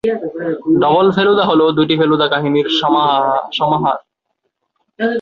[0.83, 2.67] Double Feluda হল দুটি ফেলুদা কাহিনীর
[3.53, 3.97] সমাহার।